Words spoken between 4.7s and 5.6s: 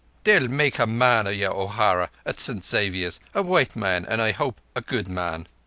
a good man.